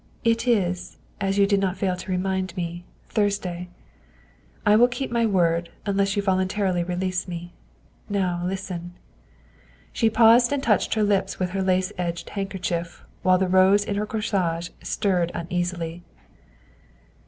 It 0.23 0.47
is, 0.47 0.97
as 1.19 1.37
you 1.37 1.45
did 1.45 1.59
not 1.59 1.77
fail 1.77 1.95
to 1.95 2.11
remind 2.11 2.57
me, 2.57 2.85
Thursday. 3.09 3.69
I 4.65 4.75
will 4.75 4.87
keep 4.87 5.11
my 5.11 5.27
word 5.27 5.69
unless 5.85 6.15
you 6.15 6.23
voluntarily 6.23 6.83
release 6.83 7.27
me. 7.27 7.53
Now 8.09 8.41
listen." 8.43 8.95
She 9.93 10.09
paused 10.09 10.51
and 10.51 10.63
touched 10.63 10.95
her 10.95 11.03
lips 11.03 11.37
with 11.37 11.51
her 11.51 11.61
lace 11.61 11.93
edged 11.99 12.31
handkerchief 12.31 13.03
while 13.21 13.37
the 13.37 13.47
rose 13.47 13.85
in 13.85 13.93
her 13.95 14.07
corsage 14.07 14.69
stirred 14.81 15.31
uneasily. 15.35 16.01